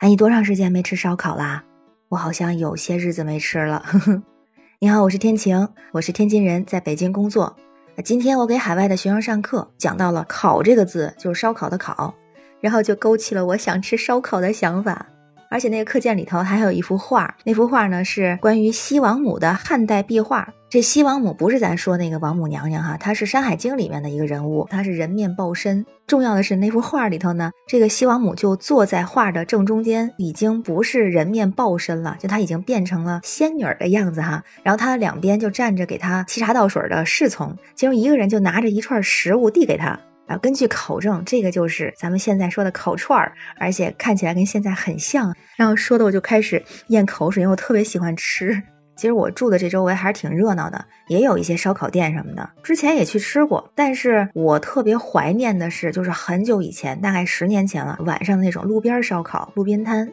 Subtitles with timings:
[0.00, 1.62] 哎，你多长时间没吃烧烤啦？
[2.08, 3.82] 我好像有些日子没吃了。
[3.84, 4.22] 呵呵。
[4.78, 7.54] 你好，我是天晴，我是天津人，在北京工作。
[8.02, 12.14] 今天我给海外的学生上课，讲到了“烤”这个字，就是烧烤的“烤”，
[12.62, 15.06] 然后就勾起了我想吃烧烤的想法。
[15.50, 20.48] 而且那个课件里头还有一幅画，那幅画呢是关于西王母的汉代壁画。
[20.70, 25.84] 这西王母不是咱说那个王母娘娘哈，她是《山海经》里面的一个人物，她是人面豹身。
[26.06, 34.44] 重要的是那幅画里头呢，这个西王母就坐在画的正中间，已经不是人面豹身了，就她已经变成了仙女的样子哈。
[34.62, 39.98] 然后她的两边就站着给她沏茶倒水的侍从，其中一个人就拿着一串食物递给她。
[40.28, 45.34] 然后根据考证，这个就是咱们现在说的烤串儿，而且看起来跟现在很像。
[45.56, 48.62] 然后说的我就开始咽口水，因为我特别喜欢吃。
[49.00, 52.50] 其实我住的这周围还是挺热闹的，也有一些烧烤店什么的。
[52.62, 60.12] 之前也去吃过，但是我特别怀念的是，就是很久以前，大概十年前了，晚上的那种路边烧烤、路边摊。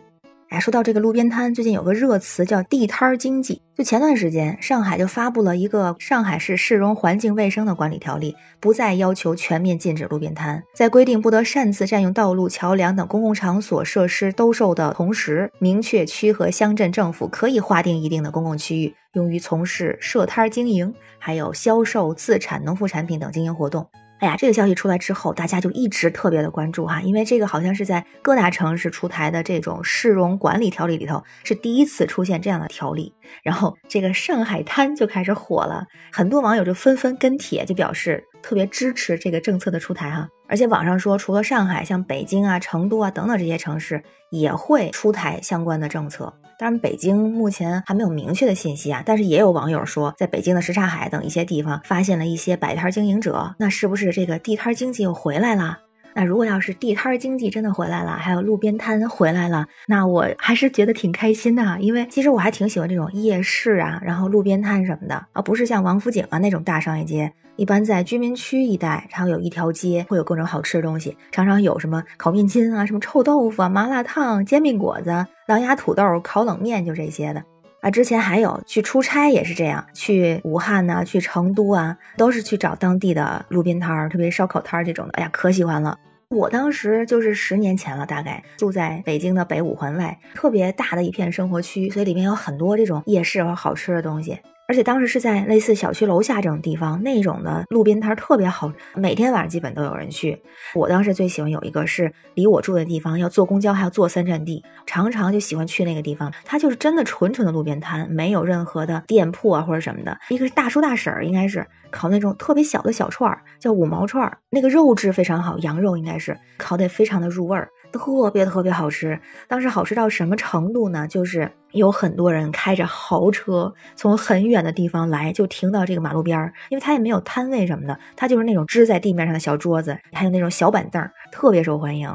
[0.50, 3.62] 哎，说到这个路边摊，最近有个热词叫地摊儿经济。
[3.76, 23.86] 就前段时间，上海就发布了一个上海市市容环境卫生的管理条例，不再要求全面禁止路边摊，在规定不得擅自占用道路、桥梁等公共场所设施兜售的同时，明确区和乡镇政府可以划定一定的公共区域，用于从事设摊经营，还有销售自产农副产品等经营活动。
[24.20, 46.34] 哎呀，这个消息出来之后，大家就一直特别的关注哈，因为这个好像是在各大城市出台的这种市容管理条例里头是第一次出现这样的条例，然后这个上海滩就开始火了，很多网友就纷纷跟帖，就表示特别支持这个政策的出台哈，而且网上说，除了上海，像北京啊、成都啊等等这些城市也会出台相关的政策。
[46.58, 55.80] 当然，北京目前还没有明确的信息啊，但是也有网友说，在北京的什刹海等一些地方发现了一些摆摊经营者，那是不是这个地摊经济又回来了？
[56.20, 67.32] 那如果要是地摊经济真的回来了，还有路边摊回来了，那我还是觉得挺开心的，因为其实我还挺喜欢这种夜市啊，然后路边摊什么的，而不是像王府井啊那种大商业街。
[67.56, 77.44] 一般在居民区一带，然后有一条街会有各种好吃的东西，常常有什么烤面筋啊、什么臭豆腐啊、麻辣烫、煎饼果子、狼牙土豆、烤冷面，就这些的
[77.82, 77.92] 啊。
[77.92, 85.96] 之前还有去出差也是这样，去武汉呐、去成都啊，都是去找当地的路边摊儿，特别烧烤摊儿这种的，哎呀，可喜欢了。
[86.30, 94.38] 我当时就是十年前了，大概住在北京的北五环外，特别大的一片生活区，所以里面有很多这种夜市和好吃的东西。
[94.68, 100.38] 而且当时是在类似小区楼下这种地方，那种的路边摊特别好，每天晚上基本都有人去。
[100.76, 106.30] 我当时最喜欢有一个是离我住的地方要坐公交还要坐三站地，常常就喜欢去那个地方。
[106.44, 110.18] 它就是真的纯纯的路边摊，没有任何的店铺啊或者什么的。
[110.28, 117.70] 一个是大叔大婶儿，应该是烤那种特别小的小串儿，叫五毛串儿，那个肉质非常好，羊肉应该是烤得非常的入味儿。
[117.92, 121.08] 特别特别好吃，当时好吃到什么程度呢？
[121.08, 132.10] 就是有很多人开着豪车从很远的地方来，就停到这个马路边儿，因为它也没有摊位什么的，它就是那种支在地面上的小桌子，还有那种小板凳，特别受欢迎。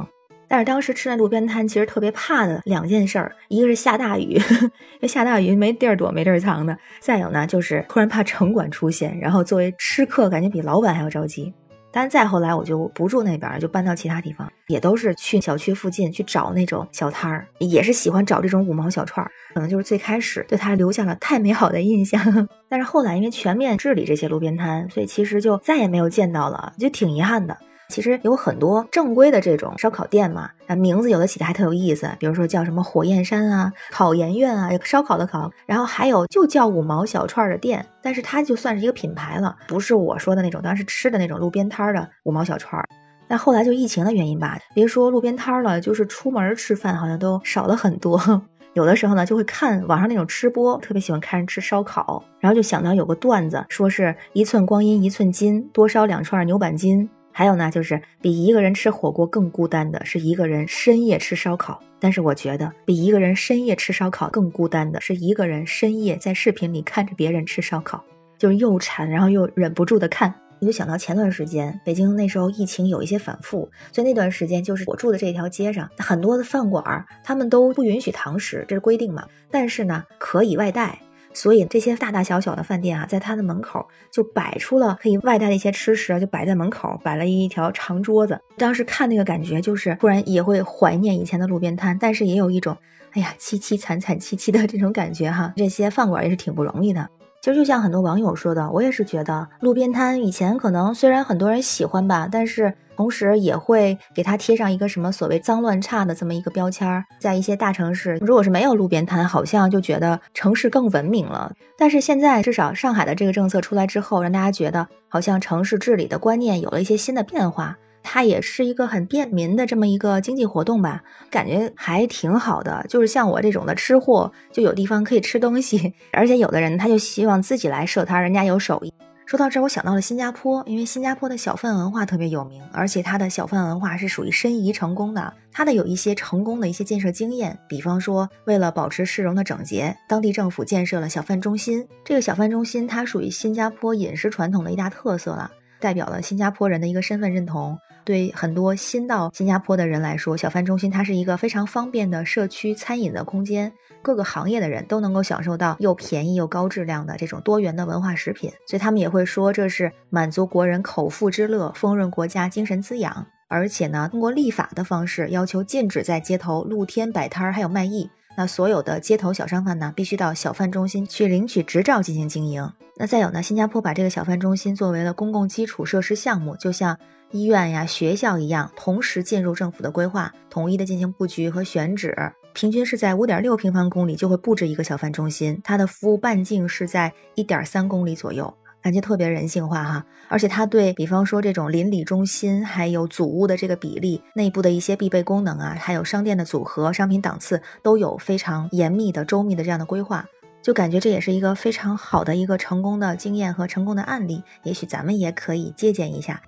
[0.49, 11.55] 但是当时吃那路边摊，其实特别怕的两件事儿，一个是下大雨， 因为下大雨没地儿躲没地儿藏的；再有呢，就是突然怕城管出现，然后作为吃客，感觉比老板还要着急。
[11.93, 22.21] 但再后来，我就不住那边，就搬到其他地方，也都是去小区附近去找那种小摊儿，也是喜欢找这种五毛小串儿，可能就是最开始对它留下了太美好的印象。
[22.69, 27.57] 但是后来因为全面治理这些路边摊，所以其实就再也没有见到了，就挺遗憾的。
[27.93, 42.83] 其实有很多正规的这种烧烤店嘛，啊，名字有的起的还特有意思，比如说叫什么火焰山啊、烤研院啊，烧烤的烤，然后还有就叫五毛小串的店，但是它就算是一个品牌了，不是我说的那种当时吃的那种路边摊的五毛小串。
[43.29, 48.19] 但后来就疫情的原因吧，别说路边摊了，就是出门吃饭好像都少了很多。
[48.75, 57.09] 有的时候呢，就会看网上那种吃播，特别喜欢看人吃烧烤，然后就想到有个段子，说是一寸光阴一寸金，多烧两串牛板筋。
[57.33, 61.83] 还有呢，就是比一个人吃火锅更孤单的是一个人深夜吃烧烤。
[61.99, 68.05] 但是我觉得，比一个人深夜吃烧烤更孤单的是一个人深夜在视频里看着别人吃烧烤，
[68.37, 70.35] 就是又馋，然后又忍不住的看。
[70.61, 79.25] 我就想到前段时间北京那时候疫情有一些反复，所以那段时间就是我住的这条街上很多的饭馆，他们都不允许堂食，这是规定嘛。
[79.51, 80.99] 但是呢，可以外带。
[81.33, 88.41] 所以这些大大小小的饭店啊，在它的门口就摆出了可以外带的一些吃食，就摆在门口，摆了一条长桌子。
[88.57, 92.77] 当时看那个感觉，就是突然也会怀念以前的路边摊，但是也有一种
[93.13, 95.53] 哎呀凄凄惨惨戚戚的这种感觉哈。
[95.57, 97.09] 这些饭馆也是挺不容易的。
[97.43, 107.05] 其实就像很多网友说的，我也是觉得路边摊以前可能虽然很多人喜欢吧，但是同时也会给它贴上一个什么所谓脏乱差的这么一个标签儿。
[107.19, 111.53] 在一些大城市，如果是没有路边摊，好像就觉得城市更文明了。
[111.77, 117.77] 但是现在至少上海的这个政策出来之后，让大家觉得好像城市治理的观念有了一些新的变化。
[118.03, 122.85] 它也是一个很便民的这么一个经济活动吧，感觉还挺好的。
[122.89, 128.93] 就是像我这种的吃货，就有地方可以吃东西， 而且有的人他就希望自己来设摊，人家有手艺。
[129.25, 135.33] 说到这，我想到了新加坡，因为新加坡的小贩文化特别有名，而且它的小贩文化是属于申遗成功的。
[135.51, 141.87] 它的有一些成功的一些建设经验，比方说，为了保持市容的整洁，当地政府建设了小贩中心。
[142.05, 145.51] 这个小贩中心它属于新加坡饮食传统的一大特色了，
[145.83, 147.77] 代表了新加坡人的一个身份认同。
[148.05, 163.27] 对很多新到新加坡的人来说，小贩中心它是一个非常方便的社区餐饮的空间，各个行业的人都能够享受到又便宜又高质量的这种多元的文化食品，所以他们也会说这是满足国人口腹之乐，丰润国家精神滋养。
[163.47, 168.11] 而且呢，通过立法的方式要求禁止在街头露天摆摊儿，还有卖艺。
[168.35, 172.73] 那所有的街头小商贩呢，必须到小贩中心去领取执照进行经营。
[173.03, 176.97] 那再有呢，新加坡把这个小贩中心作为了公共基础设施项目，就像。
[177.33, 182.15] 医院呀、学校一样，同时进入政府的规划，统一的进行布局和选址，
[182.53, 188.53] 平均是在五点六平方公里就会布置一个小贩中心，它的服务半径是在一点三公里左右，
[188.83, 190.05] 感觉特别人性化哈。
[190.29, 200.27] 而且它对比方说这种邻里中心，还有组屋的这个比例、内部的一些必备功能啊，还有商店的组合、商品档次，都有非常严密的、周密的这样的规划，
[200.63, 206.41] 就感觉这也是一个非常好的一个成功的经验和成功的案例，也许咱们也可以借鉴一下。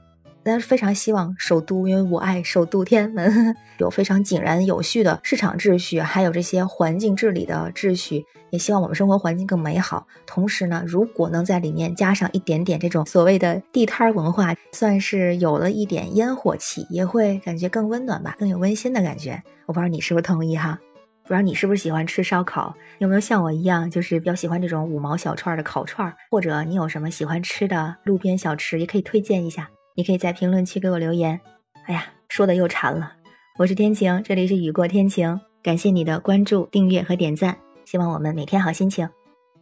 [0.46, 10.06] 但是非常希望首都，因为我爱首都天安门， 有非常井然有序的市场秩序，还有这些环境治理的秩序，也希望我们生活环境更美好。
[10.26, 19.42] 同时呢，如果能在里面加上一点点这种所谓的地摊文化，算是有了一点烟火气，也会感觉更温暖吧，更有温馨的感觉。
[19.64, 20.78] 我不知道你是不是同意哈？
[21.24, 22.74] 不知道你是不是喜欢吃烧烤？
[22.98, 26.14] 有没有像我一样，就是比较喜欢这种五毛小串的烤串？
[26.30, 29.68] 或者你有什么喜欢吃的路边小吃，也可以推荐一下。
[29.96, 31.40] 你可以在评论区给我留言。
[31.86, 33.14] 哎呀，说的又馋了。
[33.58, 35.40] 我是天晴，这里是雨过天晴。
[35.62, 37.56] 感谢你的关注、订阅和点赞。
[37.86, 39.08] 希望我们每天好心情。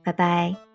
[0.03, 0.72] 拜拜。